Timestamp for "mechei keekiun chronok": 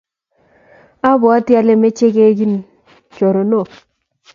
1.81-3.69